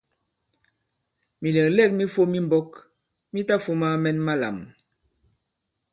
[1.41, 2.69] Mìlɛ̀glɛ᷇k mi fōm i mbōk
[3.31, 4.57] mi tafūma mɛn malām.